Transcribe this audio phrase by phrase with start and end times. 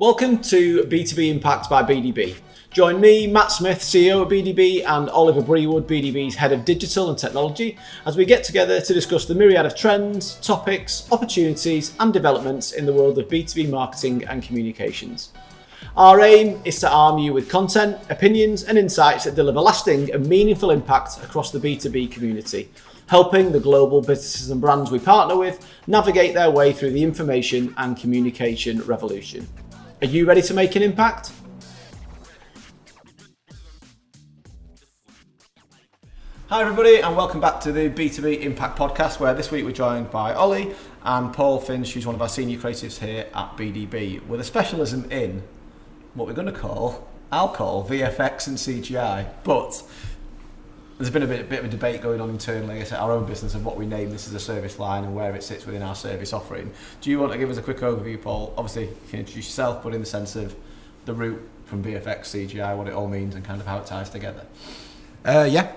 [0.00, 2.34] Welcome to B2B Impact by BDB.
[2.72, 7.16] Join me, Matt Smith, CEO of BDB, and Oliver Brewood, BDB's Head of Digital and
[7.16, 12.72] Technology, as we get together to discuss the myriad of trends, topics, opportunities, and developments
[12.72, 15.32] in the world of B2B marketing and communications.
[15.96, 20.26] Our aim is to arm you with content, opinions, and insights that deliver lasting and
[20.26, 22.68] meaningful impact across the B2B community,
[23.06, 27.72] helping the global businesses and brands we partner with navigate their way through the information
[27.76, 29.46] and communication revolution.
[30.02, 31.30] Are you ready to make an impact?
[36.48, 40.10] Hi, everybody, and welcome back to the B2B Impact Podcast, where this week we're joined
[40.10, 44.40] by Ollie and Paul Finch, who's one of our senior creatives here at BDB, with
[44.40, 45.44] a specialism in
[46.14, 49.28] what we're going to call, I'll VFX and CGI.
[49.44, 49.80] But
[50.98, 53.54] there's been a bit, bit of a debate going on internally at our own business
[53.54, 55.94] of what we name this as a service line and where it sits within our
[55.94, 56.72] service offering.
[57.00, 58.54] Do you want to give us a quick overview, Paul?
[58.56, 60.54] Obviously, you can introduce yourself, but in the sense of
[61.04, 64.08] the route from VFX, CGI, what it all means, and kind of how it ties
[64.08, 64.46] together.
[65.24, 65.72] Uh, yeah,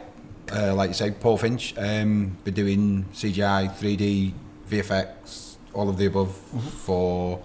[0.54, 1.74] uh, like you say, Paul Finch.
[1.78, 4.34] Um, been doing CGI, 3D,
[4.70, 6.60] VFX, all of the above mm-hmm.
[6.60, 7.42] for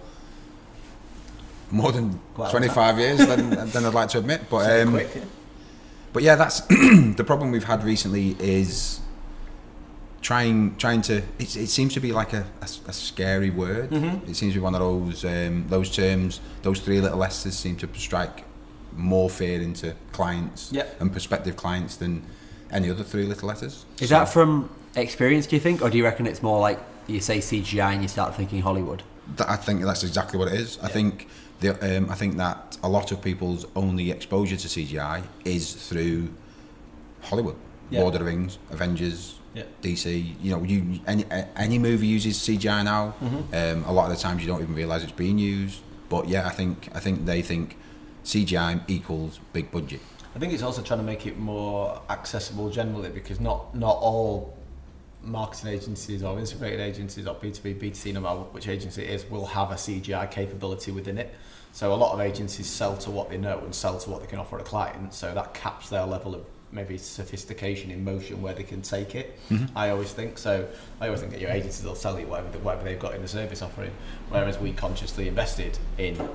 [1.71, 4.43] more than Quite 25 years than, than I'd like to admit.
[4.49, 5.23] But um, quick, yeah.
[6.13, 9.01] But yeah, that's the problem we've had recently is
[10.21, 11.21] trying trying to.
[11.39, 13.89] it seems to be like a, a, a scary word.
[13.89, 14.29] Mm-hmm.
[14.29, 16.39] It seems to be one of those um, those terms.
[16.61, 18.45] Those three little S's seem to strike
[18.95, 20.99] more fear into clients yep.
[21.01, 22.23] and prospective clients than
[22.71, 23.85] any other three little letters.
[23.99, 25.47] Is so, that from experience?
[25.47, 28.07] Do you think, or do you reckon it's more like you say CGI and you
[28.07, 29.03] start thinking Hollywood?
[29.39, 30.79] I think that's exactly what it is.
[30.79, 31.27] I think
[31.63, 36.29] the, um, I think that a lot of people's only exposure to CGI is through
[37.21, 37.55] Hollywood,
[37.89, 38.01] yeah.
[38.01, 39.63] Lord of the Rings, Avengers, yeah.
[39.81, 40.35] DC.
[40.41, 43.15] You know, you any any movie uses CGI now.
[43.21, 43.79] Mm-hmm.
[43.79, 45.81] Um, a lot of the times you don't even realise it's being used.
[46.09, 47.77] But yeah, I think I think they think
[48.25, 50.01] CGI equals big budget.
[50.35, 54.57] I think it's also trying to make it more accessible generally because not not all
[55.23, 59.45] marketing agencies or integrated agencies or B2B, B2C, no matter which agency it is, will
[59.45, 61.33] have a CGI capability within it.
[61.71, 64.27] So a lot of agencies sell to what they know and sell to what they
[64.27, 65.13] can offer a client.
[65.13, 69.39] So that caps their level of maybe sophistication in motion where they can take it.
[69.49, 69.77] Mm-hmm.
[69.77, 70.67] I always think so.
[70.99, 73.27] I always think that your agencies will sell you whatever, whatever they've got in the
[73.27, 73.91] service offering,
[74.29, 76.29] whereas we consciously invested in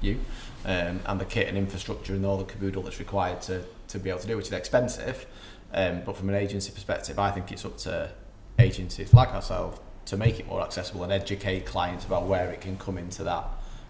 [0.00, 0.20] you
[0.64, 4.10] um, and the kit and infrastructure and all the caboodle that's required to, to be
[4.10, 5.26] able to do, which is expensive.
[5.76, 8.10] Um, but from an agency perspective, I think it's up to
[8.58, 12.78] agencies like ourselves to make it more accessible and educate clients about where it can
[12.78, 13.44] come into that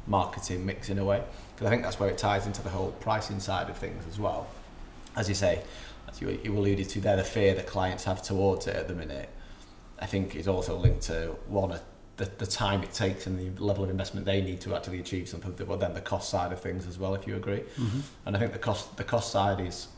[0.06, 1.22] marketing mix in a way.
[1.54, 4.18] Because I think that's where it ties into the whole pricing side of things as
[4.18, 4.48] well.
[5.14, 5.62] As you say,
[6.08, 8.94] as you, you alluded to there, the fear that clients have towards it at the
[8.94, 9.28] minute,
[10.00, 11.78] I think is also linked to one,
[12.16, 15.28] the, the time it takes and the level of investment they need to actually achieve
[15.28, 17.60] something, but then the cost side of things as well, if you agree.
[17.60, 18.00] Mm-hmm.
[18.24, 19.88] And I think the cost the cost side is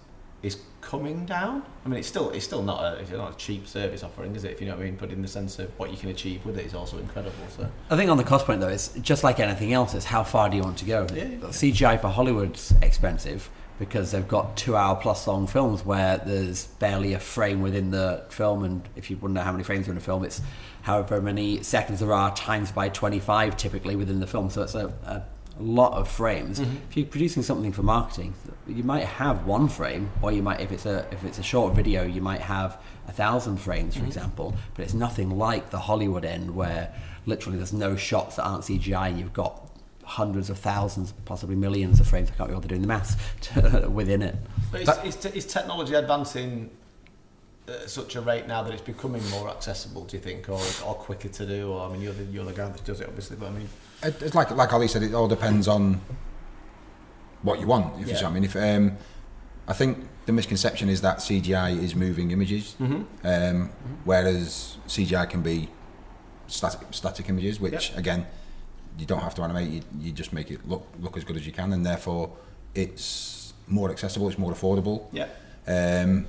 [0.42, 1.62] is coming down.
[1.84, 4.44] I mean, it's still it's still not a it's not a cheap service offering, is
[4.44, 4.52] it?
[4.52, 4.96] If you know what I mean.
[4.96, 7.36] But in the sense of what you can achieve with it is also incredible.
[7.54, 9.94] So I think on the cost point though, it's just like anything else.
[9.94, 11.06] It's how far do you want to go?
[11.14, 11.36] Yeah, yeah.
[11.48, 17.12] CGI for Hollywood's expensive because they've got two hour plus long films where there's barely
[17.12, 20.00] a frame within the film, and if you wonder how many frames are in a
[20.00, 20.40] film, it's
[20.82, 24.50] however many seconds there are times by 25 typically within the film.
[24.50, 25.22] So it's a, a
[25.62, 26.60] lot of frames.
[26.60, 26.76] Mm-hmm.
[26.90, 28.34] If you're producing something for marketing,
[28.66, 31.74] you might have one frame, or you might, if it's a if it's a short
[31.74, 34.08] video, you might have a thousand frames, for mm-hmm.
[34.08, 34.54] example.
[34.74, 36.94] But it's nothing like the Hollywood end where
[37.26, 39.68] literally there's no shots that aren't CGI, and you've got
[40.04, 42.30] hundreds of thousands, possibly millions of frames.
[42.30, 43.16] I can't be able to do the maths
[43.88, 44.36] within it.
[44.72, 46.70] But is, is, is technology advancing
[47.68, 50.04] at such a rate now that it's becoming more accessible?
[50.04, 51.72] Do you think, or, or quicker to do?
[51.72, 53.36] Or I mean, you're the you're the guy that does it, obviously.
[53.36, 53.68] But I mean,
[54.02, 56.00] it's like like Ollie said, it all depends on
[57.42, 58.00] what you want.
[58.00, 58.20] If yeah.
[58.20, 58.96] you I mean, if um,
[59.66, 62.94] I think the misconception is that CGI is moving images, mm-hmm.
[62.94, 63.94] Um, mm-hmm.
[64.04, 65.68] whereas CGI can be
[66.46, 67.98] static, static images, which yep.
[67.98, 68.26] again
[68.98, 69.68] you don't have to animate.
[69.70, 72.30] You, you just make it look look as good as you can, and therefore
[72.74, 74.28] it's more accessible.
[74.28, 75.06] It's more affordable.
[75.12, 75.28] Yeah.
[75.66, 76.26] Um,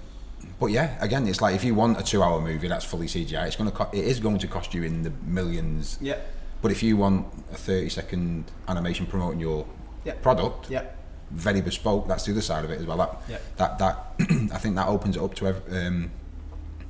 [0.60, 3.56] but yeah, again, it's like if you want a two-hour movie that's fully CGI, it's
[3.56, 5.98] going to co- it is going to cost you in the millions.
[6.02, 6.20] Yeah.
[6.62, 9.66] But if you want a thirty-second animation promoting your
[10.04, 10.16] yeah.
[10.16, 10.84] product, yeah.
[11.32, 12.08] very bespoke.
[12.08, 12.98] That's the other side of it as well.
[12.98, 13.38] That yeah.
[13.58, 13.98] that that
[14.54, 16.12] I think that opens it up to um,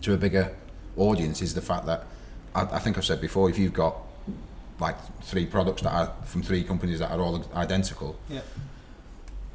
[0.01, 0.55] to a bigger
[0.97, 1.41] audience.
[1.41, 2.05] Is the fact that
[2.55, 3.95] I, I think I've said before, if you've got
[4.79, 8.17] like three products that are from three companies that are all identical.
[8.29, 8.41] Yeah.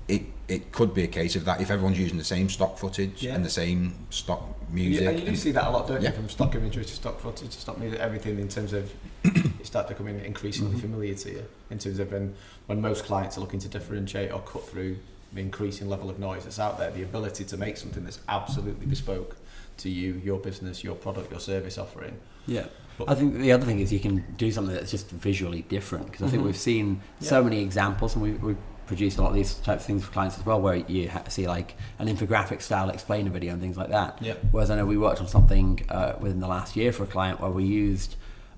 [0.09, 3.23] It it could be a case of that if everyone's using the same stock footage
[3.23, 3.35] Yeah.
[3.35, 4.43] and the same stock
[4.75, 5.07] You, music.
[5.09, 6.11] and you do and- see that a lot, don't Yeah.
[6.11, 6.17] you?
[6.17, 8.93] From stock imagery to stock footage to stock music, everything in terms of
[9.25, 11.45] it start becoming increasingly familiar to you.
[11.71, 12.35] In terms of when,
[12.67, 14.99] when most clients are looking to differentiate or cut through
[15.33, 18.85] the increasing level of noise that's out there, the ability to make something that's absolutely
[18.87, 19.37] bespoke
[19.79, 22.19] to you, your business, your product, your service offering.
[22.47, 22.67] Yeah.
[22.99, 26.05] But- I think the other thing is you can do something that's just visually different
[26.13, 26.47] because I think Mhm.
[26.47, 28.57] we've seen so many examples and we, we've
[28.87, 31.47] produced a lot of these types of things for clients as well where you see
[31.47, 34.19] like an infographic style explainer video and things like that.
[34.21, 34.35] Yeah.
[34.51, 37.41] Whereas I know we worked on something uh, within the last year for a client
[37.41, 38.17] where we used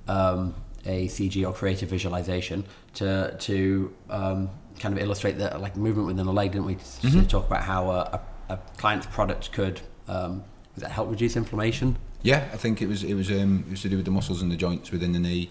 [0.08, 2.64] um, a CG or creative visualization
[2.94, 6.74] to to um, kind of illustrate the like movement within the leg, didn't we?
[6.74, 7.22] To Mm-hmm.
[7.26, 10.44] talk about how a, a, a client's product could um,
[10.90, 13.96] help reduce inflammation, Yeah, I think it was it was um, it was to do
[13.96, 15.50] with the muscles and the joints within the knee.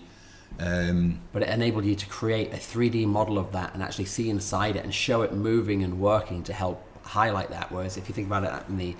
[0.59, 4.29] Um, but it enabled you to create a 3D model of that and actually see
[4.29, 7.71] inside it and show it moving and working to help highlight that.
[7.71, 8.95] Whereas if you think about it in the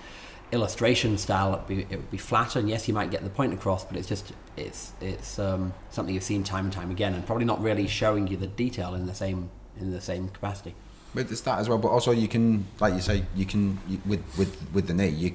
[0.52, 3.52] illustration style, it'd be, it would be flatter, and yes, you might get the point
[3.52, 7.26] across, but it's just it's it's um, something you've seen time and time again, and
[7.26, 10.74] probably not really showing you the detail in the same in the same capacity.
[11.14, 11.78] But it's that as well.
[11.78, 15.08] But also, you can, like you say, you can you, with with with the knee.
[15.08, 15.34] You,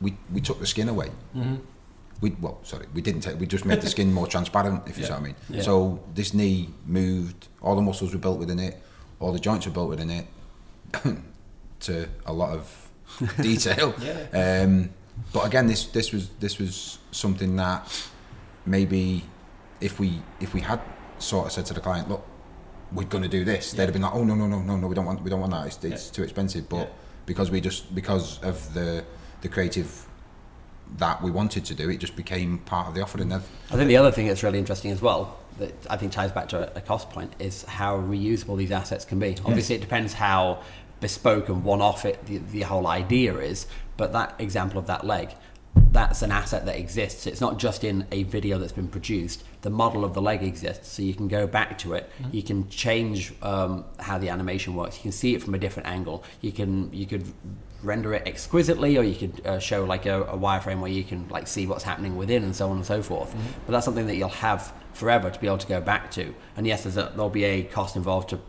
[0.00, 1.10] we we took the skin away.
[1.34, 1.56] Mm-hmm.
[2.24, 3.38] We well, sorry, we didn't take.
[3.38, 4.88] We just made the skin more transparent.
[4.88, 5.08] If you Yeah.
[5.08, 5.34] see what I mean.
[5.50, 5.62] Yeah.
[5.62, 7.48] So this knee moved.
[7.60, 8.74] All the muscles were built within it.
[9.20, 10.26] All the joints were built within it.
[11.80, 12.88] to a lot of
[13.42, 13.94] detail.
[14.00, 14.62] Yeah.
[14.64, 14.90] Um,
[15.34, 17.80] but again, this this was this was something that
[18.64, 19.24] maybe
[19.82, 20.80] if we if we had
[21.18, 22.24] sort of said to the client, look,
[22.90, 24.86] we're going to do this, they'd have been like, oh no no no no no,
[24.86, 25.66] we don't want we don't want that.
[25.66, 26.70] It's, it's too expensive.
[26.70, 26.90] But
[27.26, 29.04] because we just because of the
[29.42, 29.90] the creative
[30.98, 33.28] that we wanted to do, it just became part of the offering.
[33.28, 36.32] Then I think the other thing that's really interesting as well, that I think ties
[36.32, 39.36] back to a, cost point, is how reusable these assets can be.
[39.44, 40.62] Obviously, it depends how
[41.00, 43.66] bespoke and one-off it the, the whole idea is.
[43.96, 45.30] But that example of that leg,
[45.90, 47.26] that's an asset that exists.
[47.26, 49.44] It's not just in a video that's been produced.
[49.62, 52.10] The model of the leg exists, so you can go back to it.
[52.32, 54.96] You can change um, how the animation works.
[54.96, 56.24] You can see it from a different angle.
[56.40, 57.24] You can you could
[57.84, 61.28] render it exquisitely, or you could uh, show like a, a wireframe where you can
[61.28, 63.34] like see what's happening within, and so on and so forth.
[63.66, 66.34] But that's something that you'll have forever to be able to go back to.
[66.56, 68.40] And yes, there's a, there'll be a cost involved to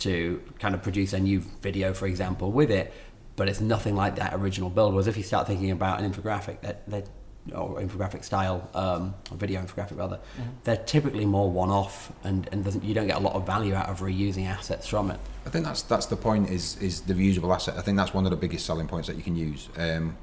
[0.00, 2.92] to kind of produce a new video, for example, with it.
[3.36, 4.92] But it's nothing like that original build.
[4.92, 7.06] Whereas if you start thinking about an infographic, that that
[7.54, 10.20] or infographic style, um, or video infographic rather,
[10.64, 14.00] they're typically more one-off, and and you don't get a lot of value out of
[14.00, 15.18] reusing assets from it.
[15.46, 17.76] I think that's that's the point is is the reusable asset.
[17.76, 19.68] I think that's one of the biggest selling points that you can use.
[19.76, 20.16] Um,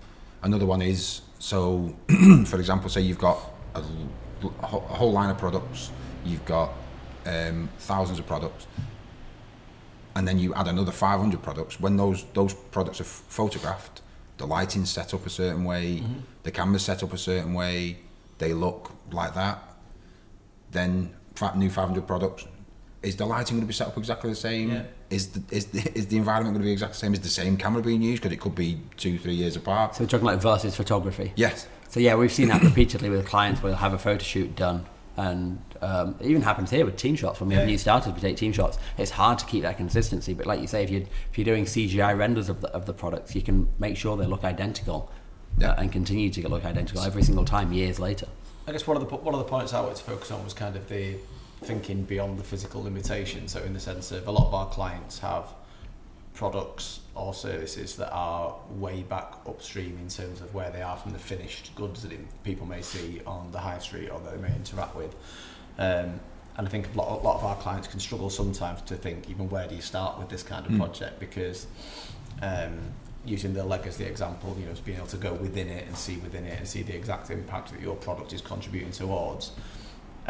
[0.44, 1.94] another one is so,
[2.46, 3.38] for example, say you've got
[3.76, 5.92] a, l- a whole- a whole line of products,
[6.24, 6.72] you've got
[7.26, 8.66] um, thousands of products,
[10.16, 11.80] and then you add another 500 products.
[11.80, 14.02] When those those products are f- photographed,
[14.40, 16.20] the lighting's set up a certain way, mm-hmm.
[16.44, 17.98] the camera's set up a certain way,
[18.40, 19.60] they look like that.
[20.72, 21.14] Then
[21.56, 22.46] new 500 products.
[23.02, 24.72] Is the lighting going to be set up exactly the same?
[24.72, 24.84] Yeah.
[25.10, 27.14] Is the is the, is the environment going to be exactly the same?
[27.14, 28.22] Is the same camera being used?
[28.22, 29.96] Because it could be two, three years apart.
[29.96, 31.32] So we're talking like versus photography.
[31.36, 31.68] Yes.
[31.88, 34.86] So yeah, we've seen that repeatedly with clients where they'll have a photo shoot done,
[35.20, 37.40] and um, it even happens here with team shots.
[37.42, 37.72] When we have Yeah.
[37.72, 38.78] new starters, we take team shots.
[38.98, 41.66] It's hard to keep that consistency, but like you say, if you're, if you're doing
[41.66, 45.12] CGI renders of the of the products, you can make sure they look identical,
[45.58, 45.72] Yeah.
[45.72, 48.28] uh, and continue to look identical every single time years later.
[48.66, 50.54] I guess one of the one of the points I wanted to focus on was
[50.54, 51.16] kind of the
[51.64, 53.50] thinking beyond the physical limitation.
[53.50, 55.46] So in the sense of a lot of our clients have
[56.40, 61.12] products or services that are way back upstream in terms of where they are from
[61.12, 64.56] the finished goods that people may see on the high street or that they may
[64.56, 65.14] interact with.
[65.78, 66.18] Um,
[66.56, 69.30] and I think a lot, a lot of our clients can struggle sometimes to think
[69.30, 70.78] even where do you start with this kind of Mm.
[70.78, 71.68] project because
[72.42, 72.78] um,
[73.26, 75.98] using the leg as the example, you know, being able to go within it and
[75.98, 79.52] see within it and see the exact impact that your product is contributing towards.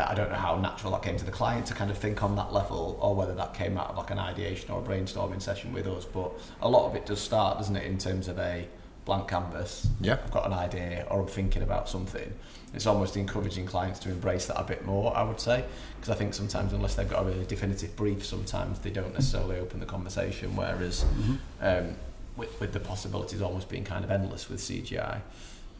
[0.07, 2.35] I don't know how natural that came to the client to kind of think on
[2.35, 5.73] that level, or whether that came out of like an ideation or a brainstorming session
[5.73, 6.05] with us.
[6.05, 8.67] But a lot of it does start, doesn't it, in terms of a
[9.05, 9.87] blank canvas.
[10.01, 10.17] Yeah.
[10.23, 12.31] I've got an idea, or I'm thinking about something.
[12.73, 15.65] It's almost encouraging clients to embrace that a bit more, I would say,
[15.95, 19.57] because I think sometimes unless they've got a really definitive brief, sometimes they don't necessarily
[19.57, 20.55] open the conversation.
[20.55, 21.05] Whereas
[21.61, 21.95] um,
[22.37, 25.21] with, with the possibilities almost being kind of endless with CGI.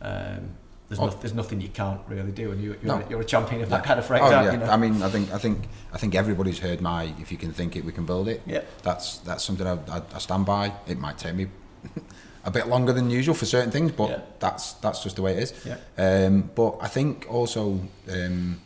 [0.02, 0.52] Um,
[0.90, 1.06] there's, Oh.
[1.06, 3.04] no, there's nothing you can't really do, and you, you're, No.
[3.10, 3.86] you're a champion of that Yeah.
[3.88, 4.52] kind of phrase, Oh yeah.
[4.52, 4.58] you?
[4.58, 4.66] know?
[4.66, 7.76] I mean, I think I think I think everybody's heard my "if you can think
[7.76, 8.62] it, we can build it." Yeah.
[8.84, 10.74] That's that's something I, I, I stand by.
[10.88, 11.48] It might take me
[12.44, 14.20] a bit longer than usual for certain things, but Yeah.
[14.40, 15.54] that's that's just the way it is.
[15.66, 15.78] Yeah.
[16.26, 17.80] Um, but I think also
[18.12, 18.60] um,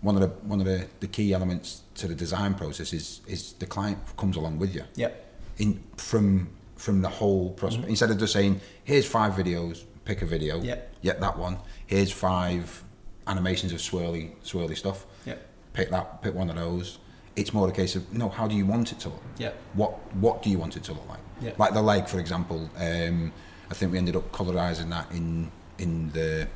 [0.00, 3.52] one of the one of the, the key elements to the design process is is
[3.58, 4.82] the client comes along with you.
[4.96, 5.10] yeah,
[5.58, 10.26] in from from the whole prospect instead of just saying here's five videos, pick a
[10.26, 10.60] video.
[10.62, 10.78] Yeah.
[11.02, 11.58] Yeah, that one.
[11.86, 12.82] Here's five
[13.26, 15.06] animations of swirly swirly stuff.
[15.26, 15.36] Yeah.
[15.74, 16.22] Pick that.
[16.22, 16.98] Pick one of those.
[17.36, 18.28] It's more a case of no.
[18.30, 19.22] How do you want it to look?
[19.36, 19.52] Yeah.
[19.74, 21.20] What What do you want it to look like?
[21.40, 21.52] Yeah.
[21.58, 22.68] Like the leg, for example.
[22.76, 23.32] Um,
[23.70, 26.48] I think we ended up colorizing that in in the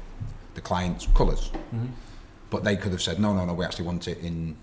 [0.55, 1.87] the client's colors Mm-hmm.
[2.51, 4.55] but they could have said no no no we actually want it in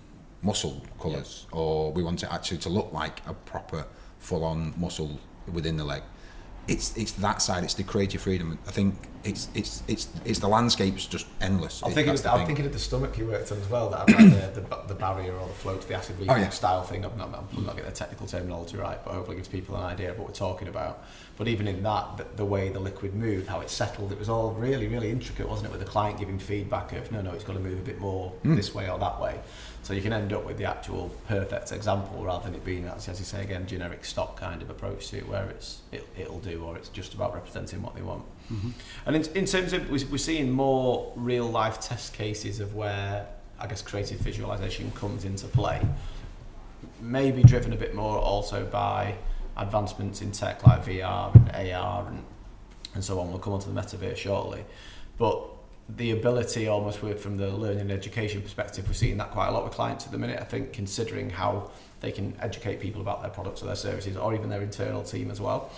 [0.42, 3.84] muscle colours or we want it actually to look like a proper
[4.20, 5.18] full on muscle
[5.52, 6.02] within the leg
[6.70, 10.48] it's it's that side it's the creative freedom i think it's it's it's it's the
[10.48, 13.58] landscape's just endless I'm It- thinking, the I'm thinking of the stomach you worked on
[13.58, 13.90] as well.
[13.90, 16.48] That like the, the, the barrier or the float, the acid reflux Oh, yeah.
[16.48, 17.04] style thing.
[17.04, 20.10] I'm not, I'm not getting the technical terminology right, but hopefully gives people an idea
[20.12, 21.04] of what we're talking about.
[21.40, 24.28] But even in that, the, the way the liquid moved, how it settled, it was
[24.28, 25.72] all really, really intricate, wasn't it?
[25.72, 28.28] With the client giving feedback of no, no, it's got to move a bit more
[28.42, 28.56] Hmm.
[28.56, 29.40] this way or that way.
[29.82, 33.08] So you can end up with the actual perfect example rather than it being, as
[33.08, 36.40] as you say again, generic stock kind of approach to it, where it's it, it'll
[36.40, 38.24] do or it's just about representing what they want.
[39.06, 43.26] And in, in terms of, we're seeing more real life test cases of where,
[43.58, 45.80] I guess, creative visualization comes into play.
[47.00, 49.14] Maybe driven a bit more also by
[49.56, 52.24] advancements in tech like VR and AR and,
[52.94, 53.30] and so on.
[53.30, 54.64] We'll come on to the metaverse shortly.
[55.18, 55.46] But
[55.96, 59.50] the ability almost with, from the learning and education perspective, we're seeing that quite a
[59.50, 60.38] lot with clients at the minute.
[60.40, 64.34] I think considering how they can educate people about their products or their services or
[64.34, 65.70] even their internal team as well.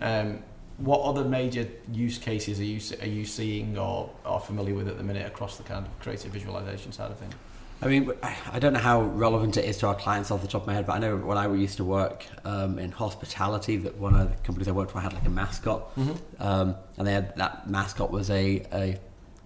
[0.00, 0.42] Um,
[0.78, 4.96] what other major use cases are you are you seeing or are familiar with at
[4.96, 7.34] the minute across the kind of creative visualization side of things?
[7.80, 10.62] I mean, I don't know how relevant it is to our clients off the top
[10.62, 13.96] of my head, but I know when I used to work um, in hospitality, that
[13.96, 15.92] one of the companies I worked for had like a mascot,
[16.40, 18.98] um, and they had that mascot was a, a,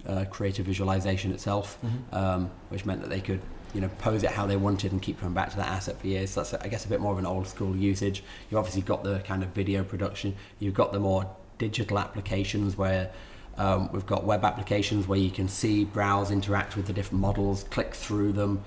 [0.07, 1.79] a creative visualization itself,
[2.13, 3.41] um, which meant that they could
[3.75, 6.07] you know pose it how they wanted and keep coming back to that asset for
[6.07, 6.31] years.
[6.31, 8.25] So that's I guess a bit more of an old school usage.
[8.51, 10.35] You've obviously got the kind of video production.
[10.59, 13.11] You've got the more digital applications where
[13.59, 17.65] um, we've got web applications where you can see, browse, interact with the different models,
[17.65, 18.65] click through them.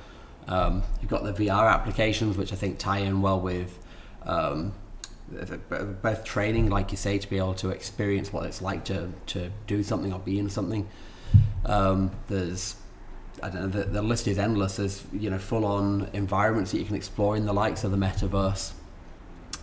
[0.48, 3.80] Um, you've got the VR applications, which I think tie in well with
[4.24, 4.74] um,
[6.02, 9.52] both training, like you say, to be able to experience what it's like to, to
[9.66, 10.88] do something or be in something.
[11.66, 12.76] Um, there's
[13.44, 14.78] I don't know, the, the list is endless.
[14.78, 17.98] There's you know full on environments that you can explore in the likes of the
[17.98, 18.74] metaverse.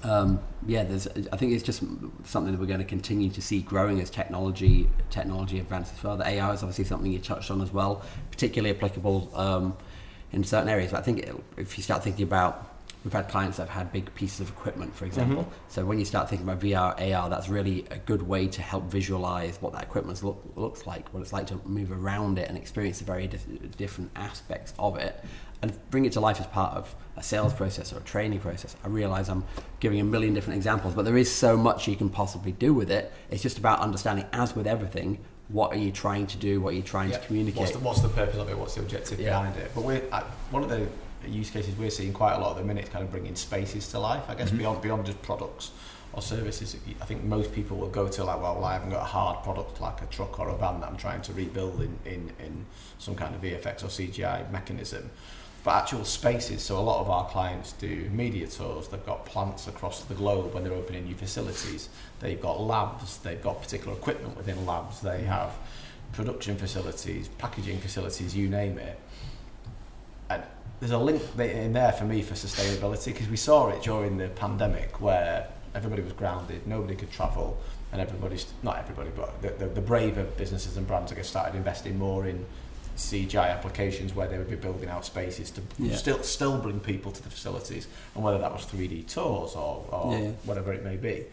[0.04, 1.06] Um, yeah, there's.
[1.06, 1.82] I think it's just
[2.24, 6.24] something that we're going to continue to see growing as technology technology advances further.
[6.24, 9.76] AI is obviously something you touched on as well, particularly applicable um,
[10.32, 10.90] in certain areas.
[10.90, 12.68] But I think it, if you start thinking about,
[13.04, 15.42] we've had clients that have had big pieces of equipment, for example.
[15.68, 18.84] So when you start thinking about VR, AR, that's really a good way to help
[18.84, 22.56] visualize what that equipment look, looks like, what it's like to move around it and
[22.56, 25.22] experience the very dif- different aspects of it,
[25.62, 28.74] and bring it to life as part of a sales process or a training process.
[28.84, 29.44] I realize I'm
[29.80, 32.90] giving a million different examples, but there is so much you can possibly do with
[32.90, 33.12] it.
[33.30, 36.76] It's just about understanding, as with everything, what are you trying to do, what are
[36.76, 37.18] you trying Yeah.
[37.18, 37.60] to communicate.
[37.60, 38.58] What's the, what's the purpose of it?
[38.58, 39.38] What's the objective Yeah.
[39.38, 39.70] behind it?
[39.74, 40.86] But we're at, one of the
[41.28, 43.86] use cases we're seeing quite a lot at the minute is kind of bringing spaces
[43.88, 44.24] to life.
[44.28, 44.58] I guess mm-hmm.
[44.58, 45.70] beyond beyond just products
[46.12, 46.76] or services.
[47.00, 49.42] I think most people will go to like, well, well, I haven't got a hard
[49.42, 52.66] product like a truck or a van that I'm trying to rebuild in in, in
[52.98, 55.10] some kind of VFX or CGI mechanism.
[55.64, 59.68] But actual spaces, so a lot of our clients do media tours, they've got plants
[59.68, 61.88] across the globe when they're opening new facilities,
[62.18, 65.52] they've got labs, they've got particular equipment within labs, they have
[66.12, 68.98] production facilities, packaging facilities, you name it.
[70.30, 70.42] And
[70.80, 74.28] there's a link in there for me for sustainability because we saw it during the
[74.28, 77.56] pandemic where everybody was grounded, nobody could travel,
[77.92, 81.54] and everybody's not everybody, but the, the, the braver businesses and brands I guess started
[81.54, 82.44] investing more in
[82.96, 85.96] CGI applications where they would be building out spaces to Yeah.
[85.96, 90.18] still still bring people to the facilities, and whether that was 3D tours or, or
[90.18, 90.30] Yeah.
[90.44, 91.24] whatever it may be.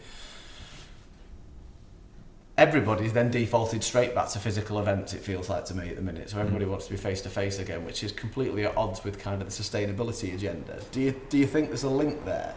[2.56, 5.14] Everybody's then defaulted straight back to physical events.
[5.14, 6.28] It feels like to me at the minute.
[6.28, 6.40] So mm.
[6.40, 9.40] everybody wants to be face to face again, which is completely at odds with kind
[9.40, 10.78] of the sustainability agenda.
[10.92, 12.54] Do you do you think there's a link there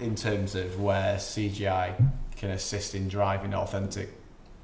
[0.00, 1.94] in terms of where CGI
[2.36, 4.10] can assist in driving authentic,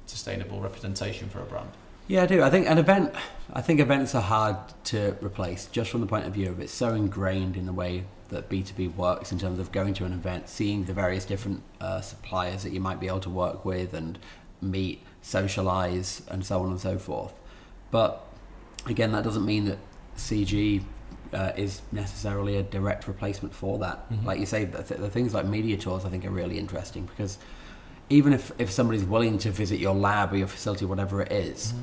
[0.05, 1.71] sustainable representation for a brand?
[2.07, 2.43] Yeah, I do.
[2.43, 3.13] I think an event.
[3.51, 6.73] I think events are hard to replace, just from the point of view of it's
[6.73, 10.05] so ingrained in the way that B two B works in terms of going to
[10.05, 13.65] an event, seeing the various different uh, suppliers that you might be able to work
[13.65, 14.19] with and
[14.61, 17.33] meet, socialize, and so on and so forth.
[17.91, 18.23] But
[18.85, 19.77] again, that doesn't mean that
[20.17, 20.83] CG
[21.33, 24.05] uh, is necessarily a direct replacement for that.
[24.23, 27.05] Like you say, the, th- the things like media tours, I think, are really interesting
[27.05, 27.37] because
[28.09, 31.73] even if, if somebody's willing to visit your lab or your facility, whatever it is,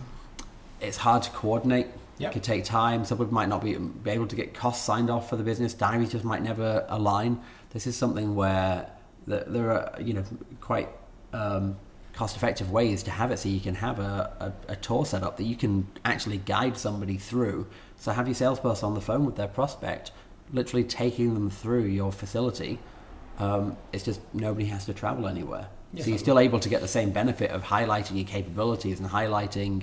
[0.81, 1.89] it's hard to coordinate.
[2.19, 2.31] Yep.
[2.31, 3.05] It could take time.
[3.05, 5.75] Some people might not be, be able to get costs signed off for the business.
[5.75, 7.41] Diaries just might never align.
[7.71, 8.89] This is something where
[9.27, 10.25] there, there are you know
[10.61, 10.89] quite
[11.33, 11.77] um,
[12.13, 15.37] cost-effective ways to have it, so you can have a, a, a tour set up
[15.39, 17.67] that you can actually guide somebody through.
[17.97, 20.13] So have your salesperson on the phone with their prospect,
[20.53, 22.79] literally taking them through your facility.
[23.39, 25.69] Um, it's just nobody has to travel anywhere.
[25.93, 26.05] Yeah.
[26.05, 29.83] So you're still able to get the same benefit of highlighting your capabilities and highlighting,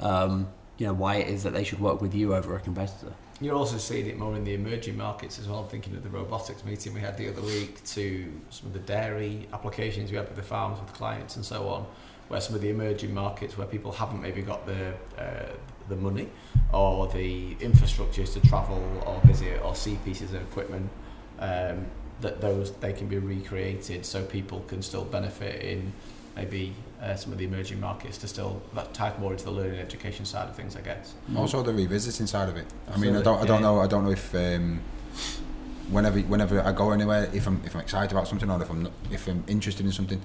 [0.00, 0.48] um,
[0.78, 3.12] you know, why it is that they should work with you over a competitor.
[3.42, 5.60] You're also seeing it more in the emerging markets as well.
[5.60, 8.80] I'm thinking of the robotics meeting we had the other week to some of the
[8.80, 11.86] dairy applications we had with the farms with clients and so on,
[12.28, 15.46] where some of the emerging markets where people haven't maybe got the uh,
[15.88, 16.28] the money
[16.72, 20.88] or the infrastructures to travel or visit or see pieces of equipment.
[21.38, 21.86] Um,
[22.20, 25.92] that those they can be recreated so people can still benefit in
[26.36, 29.80] maybe uh, some of the emerging markets to still that type more into the learning
[29.80, 32.66] education side of things I guess Also the revisiting side of it.
[32.92, 33.66] I mean, I don't, I don't yeah.
[33.68, 34.80] know, I don't know if um,
[35.90, 38.82] whenever, whenever I go anywhere, if I'm, if I'm excited about something or if I'm,
[38.84, 40.20] not, if I'm interested in something,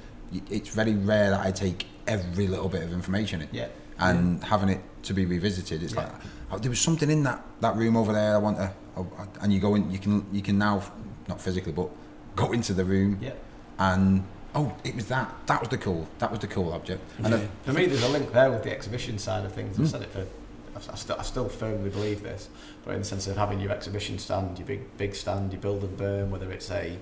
[0.50, 3.50] it's very rare that I take every little bit of information in.
[3.52, 3.68] yeah
[4.00, 6.02] And having it to be revisited, it's Yeah.
[6.04, 6.12] like
[6.52, 8.36] oh, there was something in that, that room over there.
[8.36, 9.08] I want to, oh,
[9.42, 10.84] and you go in, you can, you can now,
[11.28, 11.90] not physically, but
[12.36, 13.32] go into the room yeah
[13.80, 15.34] and oh, it was that.
[15.48, 16.08] That was the cool.
[16.20, 17.02] That was the cool object.
[17.22, 19.78] And I- For me, there's a link there with the exhibition side of things.
[19.78, 19.92] I've Mm.
[19.92, 20.20] said it for,
[20.78, 22.48] I've- I still, I still firmly believe this,
[22.86, 25.84] but in the sense of having your exhibition stand, your big big stand, your build
[25.84, 26.98] and burn, whether it's a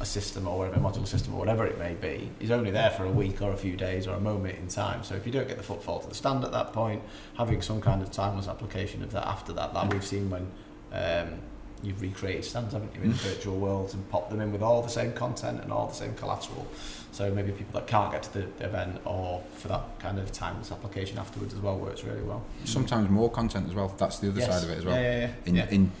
[0.00, 2.90] a system or whatever, a modular system or whatever it may be, is only there
[2.90, 5.02] for a week or a few days or a moment in time.
[5.02, 7.02] So if you don't get the footfall to the stand at that point,
[7.36, 10.46] having some kind of timeless application of that after that, that we've seen when
[10.92, 11.40] um,
[11.82, 13.16] you've recreated stands, haven't you, in Mm.
[13.16, 16.14] virtual worlds and popped them in with all the same content and all the same
[16.14, 16.66] collateral.
[17.12, 20.70] So maybe people that can't get to the event or for that kind of timeless
[20.72, 22.42] application afterwards as well works really well.
[22.64, 23.92] sometimes more content as well.
[23.96, 24.50] That's the other Yes.
[24.50, 24.94] side of it as well.
[24.96, 25.30] Yeah, yeah, yeah.
[25.46, 25.68] in, yeah.
[25.70, 25.92] in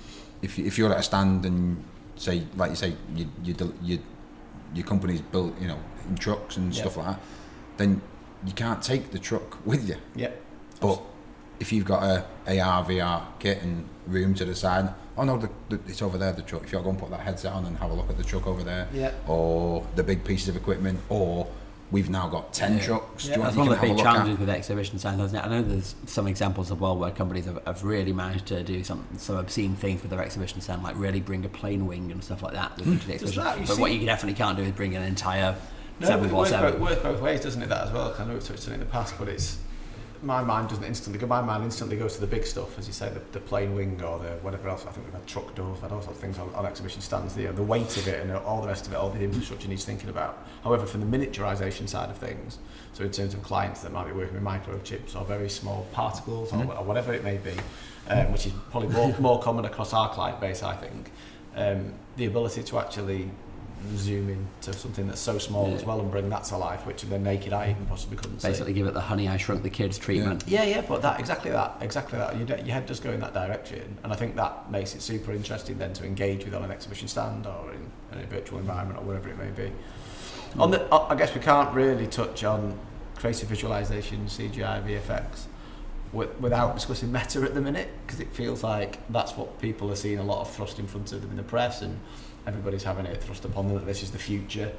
[0.42, 1.82] if, you- if you're at a stand and
[2.16, 3.98] say like you say you, you, you
[4.74, 6.80] your company's built you know in trucks and Yeah.
[6.82, 7.20] stuff like that
[7.78, 8.00] then
[8.44, 10.30] you can't take the truck with you yeah.
[10.80, 11.00] but
[11.60, 12.24] if you've got a
[12.60, 16.32] AR VR kit and room to the side oh no the, the, it's over there
[16.32, 18.16] the truck if you go and put that headset on and have a look at
[18.16, 19.12] the truck over there Yeah.
[19.26, 21.46] or the big pieces of equipment or
[21.90, 22.84] we've now got 10 Yeah.
[22.84, 23.34] trucks Yeah.
[23.34, 24.12] do you That's you one can of the big look at.
[24.14, 25.24] challenges with exhibition stands.
[25.24, 25.44] isn't it?
[25.44, 28.84] I know there's some examples as well where companies have, have really managed to do
[28.84, 32.22] some some obscene things with their exhibition stand, like really bring a plane wing and
[32.22, 33.42] stuff like that with into the exhibition.
[33.42, 35.56] that- you but what you definitely can't do is bring an entire
[36.00, 36.80] No, seven but it works both, seven.
[36.80, 37.68] works both ways, doesn't it?
[37.70, 38.10] That as well.
[38.10, 39.56] 'Cause I know we've touched on it in the past, but it's
[40.22, 41.26] my mind doesn't instantly go.
[41.26, 44.02] My mind instantly goes to the big stuff, as you say, the, the plane wing
[44.02, 44.84] or the whatever else.
[44.86, 47.00] I think we've had truck doors, we've had all sorts of things on, on exhibition
[47.00, 47.34] stands.
[47.34, 49.84] The, the weight of it and all the rest of it, all the infrastructure needs
[49.84, 50.46] thinking about.
[50.64, 52.58] However, from the miniaturization side of things,
[52.92, 56.52] so in terms of clients that might be working with microchips or very small particles
[56.52, 57.54] or, or whatever it may be,
[58.08, 61.10] um, which is probably more, more common across our client base, I think.
[61.54, 63.30] Um, the ability to actually
[63.96, 65.74] zoom in to something that's so small Yeah.
[65.76, 68.48] as well and bring that to life, which the naked eye even possibly couldn't see.
[68.48, 70.44] Basically, give it the honey I shrunk the kids treatment.
[70.46, 72.36] Yeah, yeah, but that exactly that, exactly that.
[72.36, 75.32] Your, your head does go in that direction, and I think that makes it super
[75.32, 78.98] interesting then to engage with on an exhibition stand or in, in a virtual environment
[79.00, 79.72] or wherever it may be.
[80.58, 82.78] On the, I guess we can't really touch on
[83.16, 85.46] creative visualization, CGI, VFX,
[86.12, 89.96] wi- without discussing meta at the minute because it feels like that's what people are
[89.96, 91.98] seeing a lot of thrust in front of them in the press, and
[92.46, 94.72] everybody's having it thrust upon them that this is the future.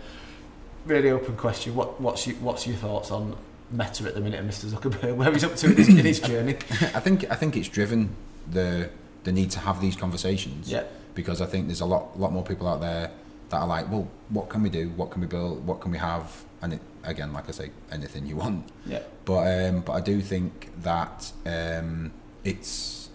[0.85, 1.75] Really open question.
[1.75, 3.35] What, what's your, what's your thoughts on
[3.71, 4.65] Meta at the minute, and Mr.
[4.65, 6.55] Zuckerberg, where he's up to in his, in his journey?
[6.71, 8.15] I think I think it's driven
[8.49, 8.89] the
[9.23, 10.71] the need to have these conversations.
[10.71, 10.83] Yeah.
[11.13, 13.11] Because I think there's a lot lot more people out there
[13.49, 14.89] that are like, well, what can we do?
[14.89, 15.65] What can we build?
[15.67, 16.43] What can we have?
[16.61, 18.69] And it, again, like I say, anything you want.
[18.85, 19.01] Yeah.
[19.25, 22.11] But um, but I do think that um,
[22.43, 23.09] it's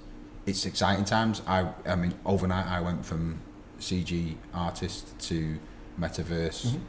[0.46, 1.42] it's exciting times.
[1.46, 3.40] I I mean, overnight I went from
[3.80, 5.58] CG artist to
[6.00, 6.66] metaverse.
[6.66, 6.80] Mhm.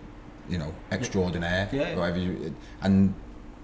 [0.48, 1.68] You know, extraordinaire.
[1.72, 1.96] Yeah, yeah.
[1.96, 3.14] Whatever you, and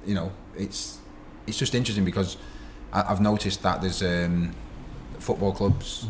[0.05, 0.97] you know, it's
[1.45, 2.37] it's just interesting because
[2.91, 4.53] I, I've noticed that there's um,
[5.19, 6.07] football clubs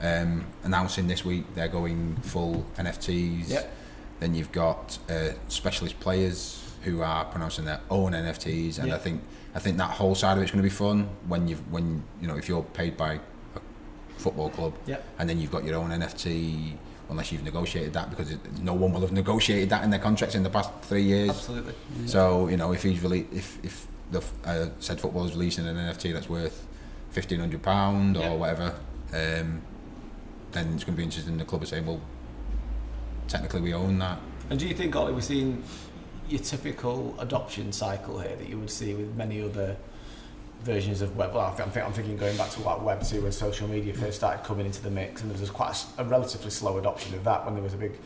[0.00, 0.22] Mm-hmm.
[0.40, 3.48] um, announcing this week they're going full NFTs.
[3.48, 3.62] Yeah.
[4.20, 8.94] Then you've got uh, specialist players who are pronouncing their own NFTs, and Yeah.
[8.96, 9.22] I think
[9.54, 12.28] I think that whole side of it's going to be fun when you when you
[12.28, 13.14] know if you're paid by
[13.56, 13.60] a
[14.18, 14.98] football club, Yeah.
[15.18, 16.76] and then you've got your own NFT.
[17.10, 20.34] Unless you've negotiated that, because it, no one will have negotiated that in their contracts
[20.34, 21.28] in the past three years.
[21.28, 21.74] Absolutely.
[22.06, 25.76] So you know, if he's rele- if if the uh, said football is releasing an
[25.76, 26.66] NFT that's worth
[27.10, 28.30] fifteen hundred pound Yeah.
[28.30, 28.74] or whatever,
[29.12, 29.60] um,
[30.52, 31.36] then it's going to be interesting.
[31.36, 32.00] The club is saying, well,
[33.28, 34.18] technically we own that.
[34.50, 35.62] And do you think, Ollie, we're seeing
[36.28, 39.76] your typical adoption cycle here that you would see with many other
[40.62, 41.34] versions of web?
[41.34, 44.16] Well, I'm, think, I'm thinking going back to like Web 2 when social media first
[44.18, 47.44] started coming into the mix, and there was quite a relatively slow adoption of that
[47.44, 47.98] when there was a big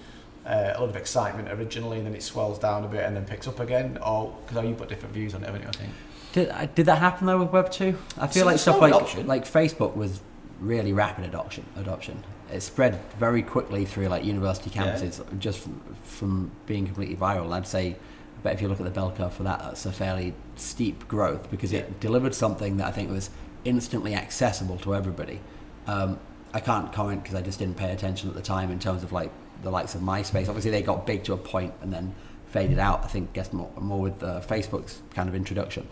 [0.46, 3.24] uh, a lot of excitement originally, and then it swells down a bit and then
[3.24, 3.98] picks up again?
[4.04, 5.68] Or because you've got different views on it, haven't you?
[5.68, 5.92] I think.
[6.32, 7.98] Did, uh, did that happen though with Web two?
[8.16, 9.26] I feel So like stuff like adoption.
[9.26, 10.20] like Facebook was
[10.60, 11.64] really rapid adoption.
[11.76, 12.22] Adoption.
[12.52, 14.94] It spread very quickly through like university Yeah.
[14.94, 17.52] campuses, just from, from being completely viral.
[17.52, 17.96] I'd say,
[18.42, 21.50] but if you look at the bell curve for that, that's a fairly steep growth
[21.50, 21.80] because Yeah.
[21.80, 23.30] it delivered something that I think was
[23.64, 25.40] instantly accessible to everybody.
[25.86, 26.18] Um,
[26.54, 29.12] I can't comment because I just didn't pay attention at the time in terms of
[29.12, 29.30] like
[29.62, 30.48] the likes of MySpace.
[30.48, 32.14] Obviously, they got big to a point and then
[32.46, 33.04] faded out.
[33.04, 35.86] I think guess more more with uh, Facebook's kind of introduction.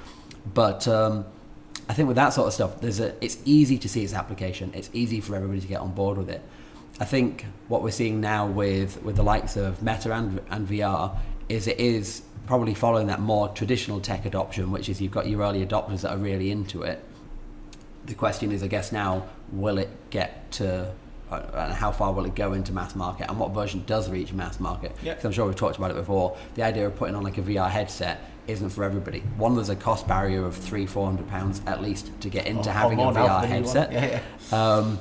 [0.55, 1.27] But um,
[1.89, 4.73] I think with that sort of stuff, there's a it's easy to see its application.
[4.75, 6.43] It's easy for everybody to get on board with it.
[6.99, 11.17] I think what we're seeing now with with the likes of Meta and, and VR
[11.49, 15.43] is it is probably following that more traditional tech adoption, which is you've got your
[15.43, 17.03] early adopters that are really into it.
[18.07, 20.93] The question is, I guess now, will it get to
[21.31, 24.33] uh, and how far will it go into mass market, and what version does reach
[24.33, 24.95] mass market?
[25.03, 25.15] Yeah.
[25.15, 26.37] Because I'm sure we've talked about it before.
[26.55, 29.21] The idea of putting on like a VR headset isn't for everybody.
[29.37, 32.69] One, there's a cost barrier of three, four hundred pounds at least to get into
[32.69, 33.49] Or- or having a VR for the new one.
[33.49, 33.93] headset.
[33.93, 34.21] Yeah,
[34.53, 34.75] yeah.
[34.77, 34.99] Um,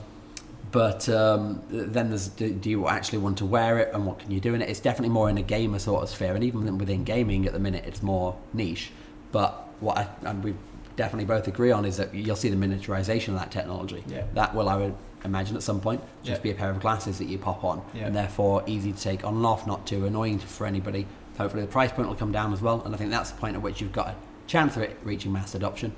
[0.71, 4.31] but um, then there's do, do you actually want to wear it and what can
[4.31, 4.69] you do in it?
[4.69, 7.59] It's definitely more in a gamer sort of sphere, and even within gaming at the
[7.59, 8.91] minute, it's more niche.
[9.31, 10.53] But what I, and we
[10.97, 14.03] definitely both agree on is that you'll see the miniaturization of that technology.
[14.07, 14.23] Yeah.
[14.33, 16.43] That will, I would imagine, at some point just Yeah.
[16.43, 18.07] be a pair of glasses that you pop on, Yeah.
[18.07, 21.05] and therefore easy to take on and off, not too annoying for anybody.
[21.37, 23.55] Hopefully, the price point will come down as well, and I think that's the point
[23.55, 24.15] at which you've got a
[24.47, 25.93] chance of it reaching mass adoption.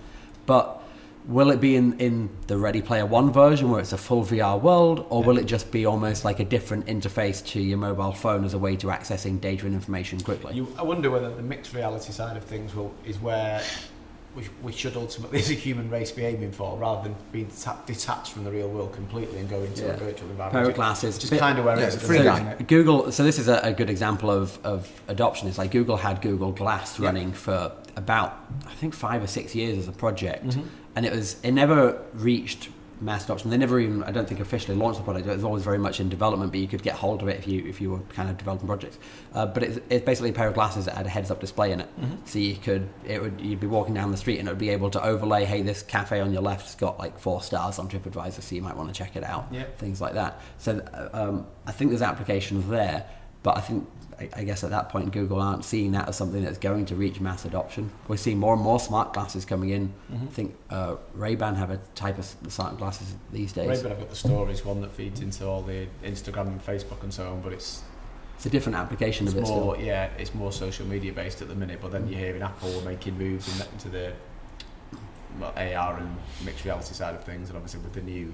[0.45, 0.81] But
[1.27, 4.59] will it be in, in the Ready Player One version where it's a full VR
[4.59, 8.45] world, or will it just be almost like a different interface to your mobile phone
[8.45, 10.55] as a way to accessing data and information quickly?
[10.55, 13.61] You, I wonder whether the mixed reality side of things will is where
[14.37, 17.81] we, we should ultimately, as a human race, be aiming for, rather than being ta-
[17.87, 19.93] detached from the real world completely and go into Yeah.
[19.93, 20.63] a virtual environment.
[20.63, 21.17] Pair of glasses.
[21.17, 21.95] Just Bit- kind of where Yeah, it is.
[21.95, 22.51] at free minute, guy.
[22.59, 22.67] it?
[22.67, 23.11] Google.
[23.11, 25.47] So this is a, a good example of, of adoption.
[25.47, 27.07] It's like Google had Google Glass Yeah.
[27.07, 30.65] running for about I think five or six years as a project, Mhm.
[30.95, 33.49] and it was it never reached mass adoption.
[33.51, 35.27] They never even I don't think officially launched the product.
[35.27, 37.47] It was always very much in development, but you could get hold of it if
[37.47, 38.97] you if you were kind of developing projects.
[39.33, 41.71] Uh, but it's, it's basically a pair of glasses that had a heads up display
[41.71, 42.17] in it, Mhm.
[42.25, 44.69] so you could it would you'd be walking down the street and it would be
[44.69, 45.45] able to overlay.
[45.45, 48.75] Hey, this cafe on your left's got like four stars on TripAdvisor, so you might
[48.75, 49.63] want to check it out Yeah.
[49.77, 50.41] things like that.
[50.57, 53.05] So uh, um, I think there's applications there,
[53.43, 53.87] but I think
[54.19, 56.95] I, I guess at that point Google aren't seeing that as something that's going to
[56.95, 57.91] reach mass adoption.
[58.07, 59.93] We're seeing more and more smart glasses coming in.
[60.11, 60.23] Mhm.
[60.23, 63.67] I think uh, Ray Ban have a type of smart glasses these days.
[63.67, 67.13] Maybe I've got the stories one that feeds into all the Instagram and Facebook and
[67.13, 67.83] so on, but it's
[68.35, 69.85] It's a different application it's of it more still.
[69.85, 71.79] yeah, it's more social media based at the minute.
[71.81, 74.13] But then you're hearing Apple making moves into the
[75.39, 78.33] well, AR and mixed reality side of things, and obviously with the new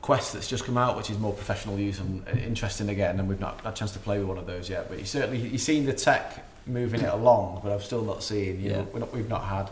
[0.00, 3.18] Quest that's just come out, which is more professional use and uh, interesting again.
[3.18, 5.04] And we've not had a chance to play with one of those yet, but you
[5.04, 8.60] certainly you've seen the tech moving it along, but I've still not seen.
[8.60, 8.76] You Yeah.
[8.78, 9.70] know, not, we've not had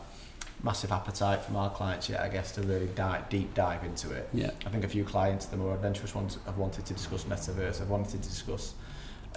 [0.63, 4.29] massive appetite from our clients yet, I guess, to really dive, deep dive into it.
[4.33, 4.51] Yeah.
[4.65, 7.91] I think a few clients, the more adventurous ones, have wanted to discuss metaverse, have
[7.91, 8.75] wanted to discuss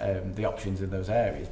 [0.00, 1.48] um, the options in those areas.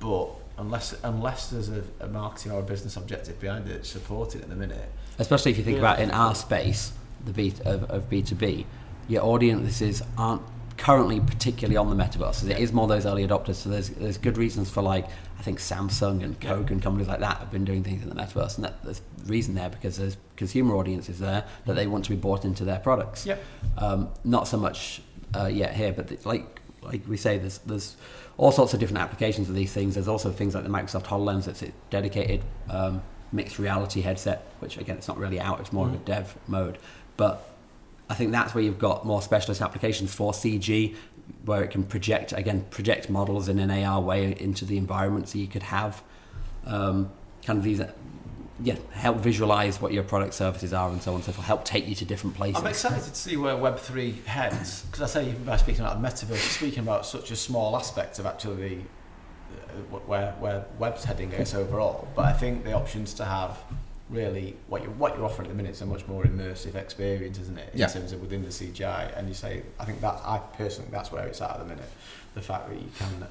[0.00, 4.42] But unless unless there's a, a marketing or a business objective behind it, support it
[4.42, 4.90] at the minute.
[5.18, 5.82] Especially if you think Yeah.
[5.82, 6.92] about in our space,
[7.24, 8.64] the B of, of B2B,
[9.10, 10.42] your audiences aren't
[10.76, 12.48] currently particularly on the metaverse.
[12.48, 13.56] It is more those early adopters.
[13.56, 15.06] So there's there's good reasons for like
[15.38, 18.14] I think Samsung and Coke and companies like that have been doing things in the
[18.14, 22.10] metaverse, and that, there's reason there because there's consumer audiences there that they want to
[22.10, 23.26] be bought into their products.
[23.26, 23.42] Yep.
[23.78, 25.02] Um, not so much
[25.36, 27.96] uh, yet here, but like like we say, there's there's
[28.38, 29.94] all sorts of different applications of these things.
[29.94, 31.46] There's also things like the Microsoft Hololens.
[31.48, 35.60] It's a dedicated um, mixed reality headset, which again, it's not really out.
[35.60, 36.04] It's more of a Mm.
[36.06, 36.78] dev mode,
[37.18, 37.46] but
[38.10, 40.96] I think that's where you've got more specialist applications for CG,
[41.44, 45.38] where it can project again project models in an AR way into the environment, so
[45.38, 46.02] you could have
[46.66, 47.10] um,
[47.46, 47.80] kind of these.
[47.80, 47.92] uh,
[48.62, 51.46] Yeah, help visualize what your product services are and so on and so forth.
[51.46, 52.60] Help take you to different places.
[52.60, 56.02] I'm excited to see where Web three heads because I say even by speaking about
[56.02, 58.84] the metaverse, speaking about such a small aspect of actually
[59.68, 62.08] uh, where where web's heading is overall.
[62.16, 63.56] But I think the options to have
[64.10, 67.38] really what you what you're offering at the minute is a much more immersive experience,
[67.38, 67.72] isn't it?
[67.72, 67.86] In Yeah.
[67.86, 71.26] terms of within the CGI, and you say I think that I personally that's where
[71.26, 71.88] it's at at the minute.
[72.34, 73.26] The fact that you can uh,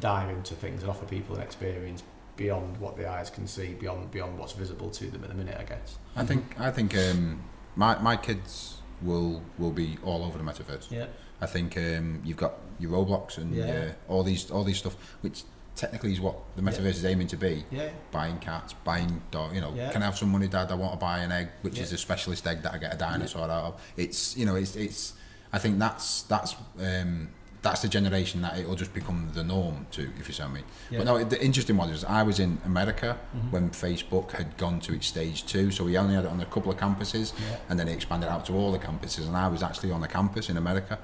[0.00, 2.02] dive into things and offer people an experience
[2.36, 5.56] beyond what the eyes can see, beyond beyond what's visible to them at the minute,
[5.58, 5.98] I guess.
[6.14, 7.42] I think I think um,
[7.76, 10.90] my my kids will will be all over the metaverse.
[10.90, 11.06] Yeah.
[11.40, 13.64] I think um, you've got your Roblox and Yeah.
[14.08, 15.42] uh, all these all these stuff, which
[15.74, 17.64] technically is what the metaverse is aiming to be.
[17.70, 17.88] Yeah.
[18.10, 19.54] Buying cats, buying dog.
[19.54, 19.90] You know, Yeah.
[19.92, 20.70] can I have some money, Dad?
[20.70, 21.84] I want to buy an egg, which Yeah.
[21.84, 23.80] is a specialist egg that I get a dinosaur out of.
[23.96, 25.14] It's you know, it's it's.
[25.52, 27.28] I think that's that's um,
[27.62, 30.54] that's the generation that it'll just become the norm to, if you see what I
[30.54, 30.64] mean.
[30.90, 30.98] Yeah.
[30.98, 33.50] But no, the interesting one is I was in America Mhm.
[33.52, 36.44] when Facebook had gone to its stage two, so we only had it on a
[36.46, 37.56] couple of campuses, Yeah.
[37.68, 39.26] and then it expanded out to all the campuses.
[39.28, 40.98] And I was actually on a campus in America,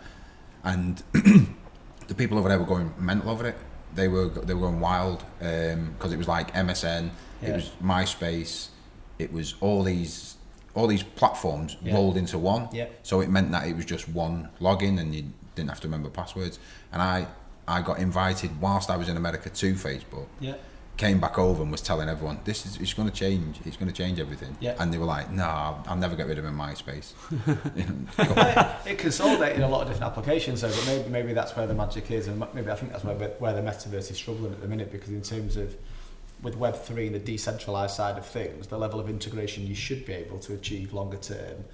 [0.65, 1.01] and
[2.09, 3.57] the people over there were going mental over it.
[3.95, 7.11] They were they were going wild um, because it was like MSN,
[7.43, 7.49] Yeah.
[7.51, 8.69] it was MySpace,
[9.19, 10.37] it was all these
[10.75, 11.95] all these platforms Yeah.
[11.95, 12.69] rolled into one.
[12.73, 12.87] Yeah.
[13.03, 15.25] So it meant that it was just one login and you
[15.57, 16.59] didn't have to remember passwords.
[16.93, 17.27] And I,
[17.67, 20.27] I got invited whilst I was in America to Facebook.
[20.39, 20.55] Yeah.
[20.99, 23.61] Came back over and was telling everyone this is it's going to change.
[23.65, 24.57] It's going to change everything.
[24.59, 24.75] Yeah.
[24.81, 27.13] And they were like, "No, I'll, I'll never get rid of my MySpace."
[28.87, 32.11] it consolidated a lot of different applications, though, but maybe maybe that's where the magic
[32.11, 34.91] is, and maybe I think that's where where the metaverse is struggling at the minute
[34.91, 35.77] because in terms of
[36.43, 40.05] with Web three and the decentralized side of things, the level of integration you should
[40.05, 41.65] be able to achieve longer term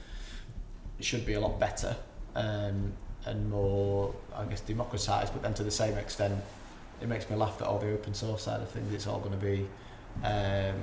[1.00, 1.96] should be a lot better
[2.34, 2.92] um,
[3.26, 5.32] and more, I guess, democratized.
[5.32, 6.42] But then to the same extent,
[7.00, 9.38] it makes me laugh that all the open source side of things, it's all going
[9.38, 9.66] to be.
[10.22, 10.74] Um,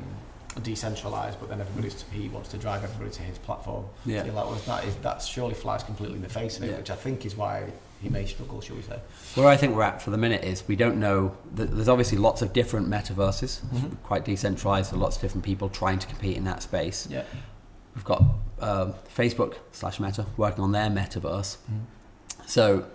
[0.64, 4.20] decentralized but then everybody's he wants to drive everybody to his platform Yeah.
[4.20, 6.72] So you're like, well, that is that surely flies completely in the face of it,
[6.72, 6.78] Yeah.
[6.78, 7.72] which I think is why
[8.02, 9.00] he may struggle, shall we say?
[9.36, 11.38] Where I think we're at for the minute is we don't know.
[11.56, 13.96] th- There's obviously lots of different metaverses, Mhm.
[14.04, 17.08] quite decentralized, and lots of different people trying to compete in that space.
[17.10, 17.24] Yeah.
[17.96, 18.22] We've got
[18.60, 21.58] um, Facebook slash Meta working on their metaverse.
[21.58, 22.44] Mm-hmm.
[22.46, 22.86] So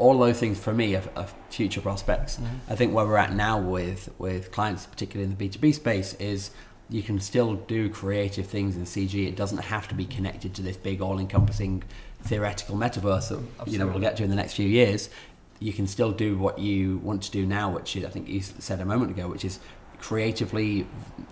[0.00, 2.36] all those things for me are, are future prospects.
[2.36, 2.72] Mm-hmm.
[2.72, 5.72] I think where we're at now with with clients, particularly in the B two B
[5.72, 6.50] space, is
[6.88, 9.14] you can still do creative things in CG.
[9.28, 11.84] It doesn't have to be connected to this big, all-encompassing
[12.22, 15.10] theoretical metaverse that you know we'll get to in the next few years.
[15.60, 18.40] You can still do what you want to do now, which is, I think you
[18.40, 19.60] said a moment ago, which is
[20.00, 20.86] creatively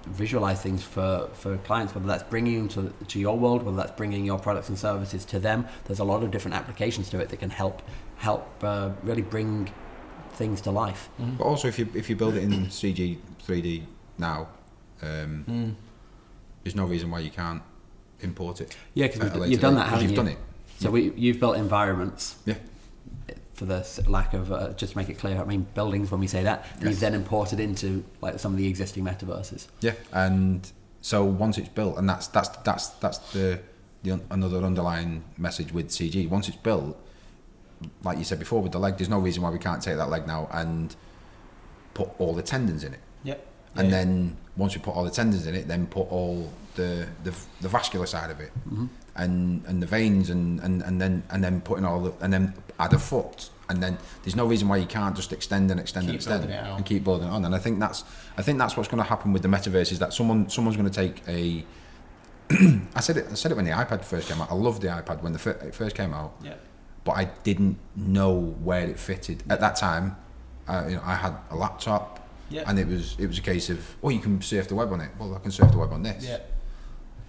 [0.06, 3.92] visualize things for, for clients, whether that's bringing them to, to your world, whether that's
[3.92, 5.66] bringing your products and services to them.
[5.86, 7.82] There's a lot of different applications to it that can help
[8.16, 9.70] help uh, really bring
[10.32, 11.08] things to life.
[11.18, 13.84] But also, if you if you build it in CG 3D
[14.18, 14.48] now,
[15.02, 15.74] um, Mm.
[16.62, 17.62] there's no reason why you can't
[18.20, 18.76] import it.
[18.94, 20.16] Yeah, because you've done that, haven't you've you?
[20.16, 20.38] done it.
[20.80, 22.36] So we, you've built environments.
[22.46, 22.54] Yeah.
[23.58, 26.28] For the lack of, uh, just to make it clear, I mean buildings when we
[26.28, 27.00] say that, and Yes.
[27.00, 29.66] then imported into like some of the existing metaverses.
[29.80, 33.58] Yeah, and so once it's built, and that's that's that's that's the
[34.04, 36.28] the un- another underlying message with CG.
[36.30, 36.96] Once it's built,
[38.04, 40.08] like you said before with the leg, there's no reason why we can't take that
[40.08, 40.94] leg now and
[41.94, 43.00] put all the tendons in it.
[43.24, 43.44] Yep.
[43.74, 43.96] And Yeah.
[43.96, 47.68] then once we put all the tendons in it, then put all the the, the
[47.68, 48.86] vascular side of it, Mm-hmm.
[49.18, 52.54] And and the veins, and, and, and then and then putting all the and then
[52.80, 56.04] add a foot, and then there's no reason why you can't just extend and extend
[56.06, 56.76] Keep and extend building it out.
[56.76, 57.44] and keep building on.
[57.44, 58.04] And I think that's
[58.36, 60.90] I think that's what's going to happen with the metaverse is that someone someone's going
[60.90, 61.64] to take a
[62.94, 64.50] I said it I said it when the iPad first came out.
[64.50, 66.54] I loved the iPad when the fir- it first came out, Yeah.
[67.04, 70.16] but I didn't know where it fitted at that time.
[70.66, 72.64] I, you know, I had a laptop, Yeah.
[72.66, 75.00] and it was it was a case of oh you can surf the web on
[75.00, 75.10] it.
[75.18, 76.24] Well, I can surf the web on this.
[76.24, 76.38] Yeah.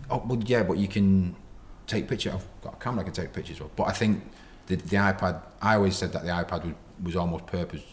[0.09, 1.35] Oh well, yeah, but you can
[1.89, 2.33] take pictures.
[2.33, 3.75] I've got a camera I can take pictures of.
[3.75, 4.23] But I think
[4.67, 5.41] the the iPad.
[5.61, 6.73] I always said that the iPad was,
[7.03, 7.83] was almost purpose.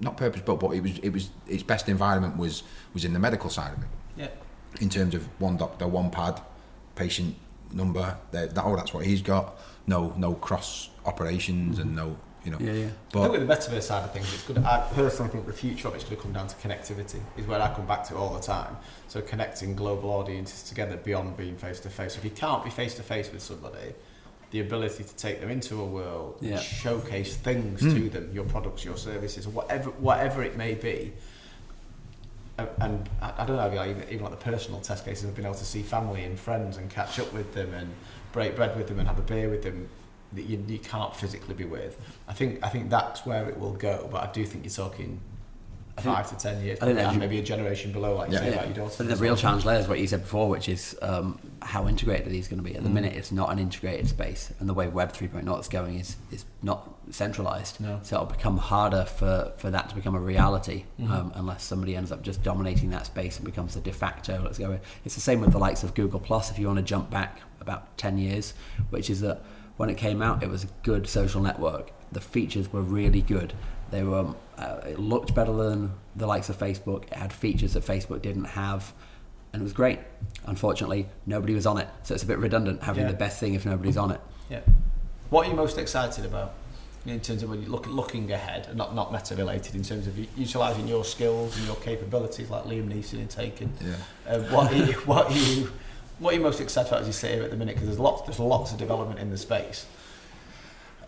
[0.00, 2.62] Not purpose built, but it was it was its best environment was
[2.94, 4.28] was in the medical side of it Yeah.
[4.80, 6.40] in terms of one doctor, one pad,
[6.94, 7.34] patient
[7.72, 8.16] number.
[8.30, 9.58] That, that oh, that's what he's got.
[9.86, 12.10] No, no cross operations and mm-hmm.
[12.10, 12.58] no, you know.
[12.60, 12.86] Yeah, yeah.
[13.14, 14.58] I think with the metaverse side of things, it's good.
[14.58, 17.20] I personally think the future of it's going to come down to connectivity.
[17.36, 18.76] Is where I come back to all the time.
[19.08, 22.16] So connecting global audiences together beyond being face to face.
[22.16, 23.94] If you can't be face to face with somebody,
[24.50, 26.52] the ability to take them into a world, Yeah.
[26.52, 27.94] and showcase things Hmm.
[27.94, 31.12] to them, your products, your services, whatever, whatever it may be.
[32.80, 35.46] And I, I don't know, like, even, even like the personal test cases of being
[35.46, 37.90] able to see family and friends and catch up with them and
[38.32, 39.88] break bread with them and have a beer with them
[40.34, 41.98] that you, you can't physically be with.
[42.26, 44.08] I think I think that's where it will go.
[44.10, 45.20] But I do think you're talking
[45.96, 48.28] I think- five to ten years, I think and you- maybe a generation below, like
[48.28, 48.40] you Yeah.
[48.40, 48.54] say Yeah.
[48.54, 49.02] about your daughter.
[49.02, 52.46] the real challenge there is what you said before, which is um, how integrated these
[52.46, 52.76] going to be.
[52.76, 52.92] At the Mm.
[52.92, 56.44] minute, it's not an integrated space, and the way Web 3.0 is going is is
[56.62, 57.80] not centralized.
[57.80, 57.98] No.
[58.02, 61.10] So it'll become harder for, for that to become a reality Mhm.
[61.10, 64.40] um, unless somebody ends up just dominating that space and becomes the de facto.
[64.44, 64.78] Let's go.
[65.04, 66.50] It's the same with the likes of Google Plus.
[66.50, 68.52] If you want to jump back about ten years,
[68.90, 69.42] which is that
[69.78, 71.90] when it came out, it was a good social network.
[72.12, 73.54] The features were really good.
[73.90, 74.34] They were.
[74.58, 77.04] Uh, it looked better than the likes of Facebook.
[77.04, 78.92] It had features that Facebook didn't have,
[79.52, 80.00] and it was great.
[80.46, 83.12] Unfortunately, nobody was on it, so it's a bit redundant having Yeah.
[83.12, 84.20] the best thing if nobody's on it.
[84.50, 84.60] Yeah.
[85.30, 86.54] What are you most excited about
[87.06, 90.06] in terms of when you look looking ahead, and not not meta related, in terms
[90.08, 93.72] of utilising your skills and your capabilities, like Liam Neeson in Taken?
[93.80, 93.94] yeah.
[94.34, 95.70] Uh, what are you, what are you
[96.18, 97.74] what are you most excited about as you sit here at the minute?
[97.74, 99.86] Because there's lots there's lots of development in the space.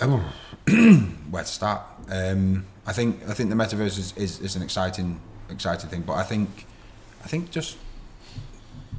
[0.01, 0.33] Oh,
[1.31, 1.83] where to start?
[2.11, 5.21] Um, I think I think the metaverse is, is, is an exciting
[5.51, 6.67] exciting thing, but I think
[7.25, 7.77] I think just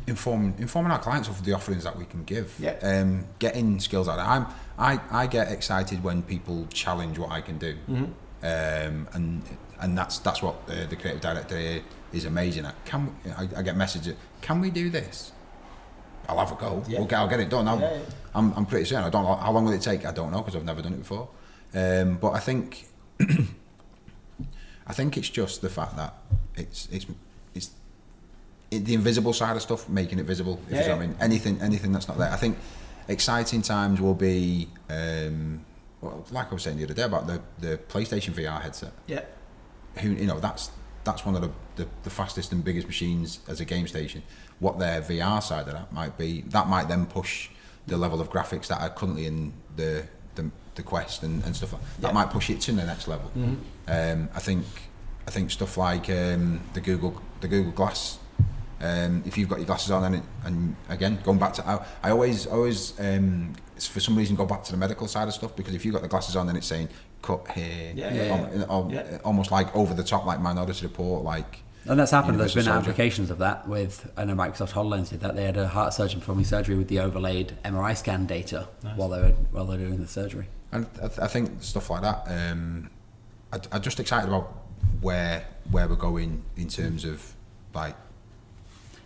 [0.08, 2.56] inform informing our clients of the offerings that we can give.
[2.60, 2.78] Yeah.
[2.82, 4.20] Um, getting skills out.
[4.20, 4.48] I'm
[4.78, 7.76] I, I get excited when people challenge what I can do.
[7.90, 8.04] Mm-hmm.
[8.44, 9.44] Um, and
[9.80, 11.82] and that's that's what the, the creative director here
[12.14, 12.84] is amazing at.
[12.86, 14.16] Can we, I, I get messages?
[14.42, 15.32] Can we do this?
[16.28, 16.84] I'll have a go.
[16.88, 17.00] Yeah.
[17.00, 17.68] We'll get, I'll get it done.
[17.68, 18.00] I'll, Yeah, yeah.
[18.34, 19.06] I'm, I'm pretty certain.
[19.06, 20.06] I don't know how long will it take.
[20.06, 21.30] I don't know because I've never done it before.
[21.74, 22.88] Um, but I think
[24.88, 26.14] I think it's just the fact that
[26.56, 27.06] it's it's
[27.54, 27.72] it's
[28.72, 30.60] it, the invisible side of stuff, making it visible.
[30.68, 32.32] If Yeah, you know what I mean, anything anything that's not there.
[32.32, 32.58] I think
[33.08, 34.68] exciting times will be.
[34.90, 35.66] Um,
[36.02, 38.92] well, like I was saying the other day about the, the PlayStation VR headset.
[39.06, 39.22] Yeah.
[40.00, 40.72] Who you know that's
[41.04, 44.22] that's one of the, the, the fastest and biggest machines as a game station.
[44.60, 47.50] What their VR side of that might be, that might then push
[47.88, 51.74] the level of graphics that are currently in the the, the Quest and, and stuff
[51.74, 52.08] like that.
[52.10, 52.14] Yeah.
[52.14, 53.32] might push it to the next level.
[53.36, 53.58] Mhm.
[53.88, 54.66] Um, I think
[55.28, 58.18] I think stuff like um, the Google the Google Glass.
[58.82, 61.86] Um, if you've got your glasses on and, it, and again going back to I,
[62.04, 65.56] I always always um, for some reason go back to the medical side of stuff
[65.56, 66.90] because if you've got the glasses on and it's saying
[67.22, 68.66] cut here Yeah, yeah, al- yeah.
[68.70, 69.18] al- Yeah.
[69.24, 72.40] almost like over the top like Minority Report like And that's happened.
[72.40, 72.80] There's been Soldier.
[72.80, 75.36] applications of that with, I know Microsoft HoloLens did that.
[75.36, 78.98] They had a heart surgeon performing surgery with the overlaid MRI scan data Nice.
[78.98, 80.48] while they were while they were doing the surgery.
[80.72, 82.24] And I, th- I think stuff like that.
[82.28, 82.90] Um,
[83.54, 84.58] I, I'm just excited about
[85.02, 87.34] where where we're going in terms of
[87.74, 87.96] like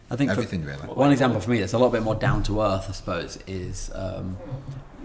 [0.09, 0.81] I think for- everything really.
[0.87, 3.91] One example for me that's a little bit more down to earth, I suppose, is
[3.93, 4.37] um,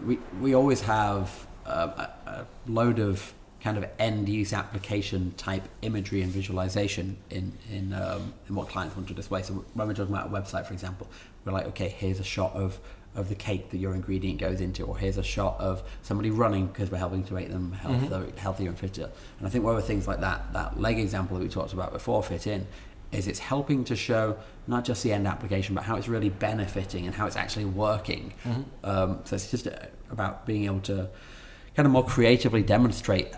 [0.05, 3.33] we we always have um, a, a load of
[3.63, 8.97] kind of end use application type imagery and visualization in in um, in what clients
[8.97, 9.43] want to display.
[9.43, 11.09] So when we're talking about a website, for example,
[11.45, 12.79] we're like, okay, here's a shot of
[13.17, 16.69] of the cake that your ingredient goes into, or here's a shot of somebody running
[16.69, 19.11] because we're helping to make them healthier, healthier and fitter.
[19.39, 22.23] And I think where things like that, that leg example that we talked about before
[22.23, 22.69] fit in,
[23.13, 27.07] is it's helping to show not just the end application, but how it's really benefiting
[27.07, 28.33] and how it's actually working.
[28.85, 29.73] Um, so it's just uh,
[30.11, 31.09] about being able to
[31.75, 33.29] kind of more creatively demonstrate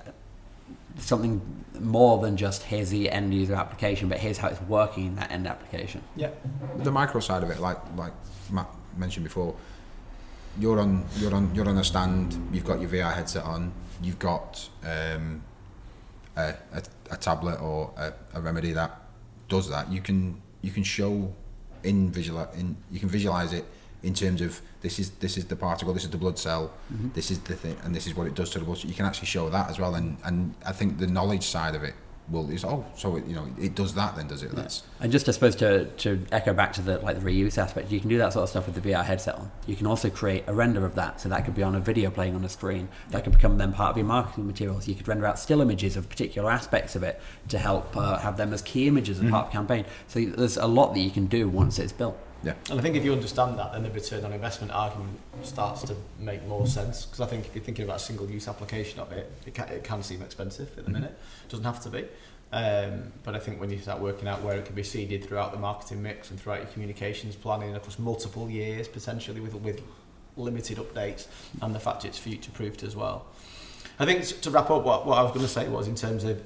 [0.99, 1.41] something
[1.81, 5.31] more than just here's the end user application, but here's how it's working in that
[5.31, 6.03] end application.
[6.17, 6.31] Yeah.
[6.77, 8.13] the micro side of it, like like
[8.51, 9.55] Matt mentioned before,
[10.59, 12.37] you're on you're on you're on a stand.
[12.53, 13.73] You've got your VR headset on.
[14.03, 15.43] You've got um,
[16.37, 19.02] a, a, a tablet or a, a remedy that
[19.57, 19.85] does that.
[19.97, 20.19] You can
[20.67, 21.13] you can show
[21.91, 23.67] in visual in you can visualize it
[24.03, 27.09] in terms of this is this is the particle, this is the blood cell, mm-hmm.
[27.19, 28.79] this is the thing, and this is what it does to the blood.
[28.79, 29.95] So you can actually show that as well.
[29.95, 31.95] And and I think the knowledge side of it
[32.31, 34.53] will it's oh so it, you know it does that then does it?
[34.53, 37.91] That's And just I suppose to, to echo back to the like the reuse aspect,
[37.91, 39.51] you can do that sort of stuff with the VR headset on.
[39.67, 42.11] You can also create a render of that, so that could be on a video
[42.11, 42.89] playing on a screen.
[43.11, 44.89] That could become then part of your marketing materials.
[44.89, 48.37] You could render out still images of particular aspects of it to help uh, have
[48.37, 49.85] them as key images as part of campaign.
[50.07, 52.19] So there's a lot that you can do once it's built.
[52.43, 52.55] Yeah.
[52.71, 55.97] And I think if you understand that, then the return on investment argument starts to
[56.19, 57.07] make more sense.
[57.07, 59.85] Because I think if you're thinking about a single-use application of it, it can, it
[59.85, 60.95] can seem expensive at the Mhm.
[60.95, 61.19] minute.
[61.45, 62.05] It doesn't have to be.
[62.53, 65.53] Um, but I think when you start working out where it can be seeded throughout
[65.53, 69.81] the marketing mix and throughout your communications planning across multiple years, potentially with with
[70.37, 71.27] limited updates,
[71.61, 73.25] and the fact it's future-proofed as well.
[73.99, 76.25] I think to wrap up, what, what I was going to say was in terms
[76.25, 76.43] of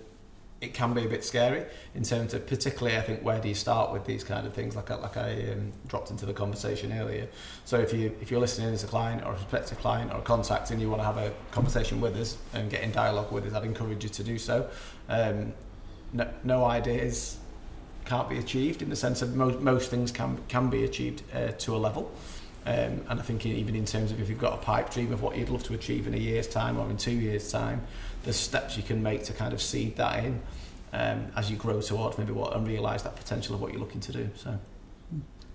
[0.60, 3.54] it can be a bit scary in terms of particularly I think where do you
[3.54, 4.74] start with these kind of things?
[4.74, 7.28] Like I, like I um, dropped into the conversation earlier.
[7.64, 10.22] So if you if you're listening as a client or a prospective client or a
[10.22, 13.46] contact and you want to have a conversation with us and get in dialogue with
[13.46, 14.68] us I'd encourage you to do so.
[15.08, 15.52] Um,
[16.12, 17.38] no, no ideas
[18.06, 21.48] can't be achieved in the sense of most, most things can can be achieved uh,
[21.48, 22.10] to a level.
[22.64, 25.22] Um, and I think even in terms of if you've got a pipe dream of
[25.22, 27.86] what you'd love to achieve in a year's time or in two years time
[28.26, 30.42] there's steps you can make to kind of seed that in
[30.92, 34.00] um, as you grow towards maybe what and realise that potential of what you're looking
[34.00, 34.28] to do.
[34.34, 34.58] So,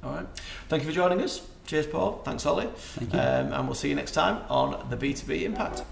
[0.03, 0.25] all right.
[0.69, 1.41] Thank you for joining us.
[1.67, 2.21] Cheers, Paul.
[2.23, 2.69] Thanks, Ollie.
[2.75, 3.19] Thank you.
[3.19, 5.83] Um, and we'll see you next time on the B2B Impact.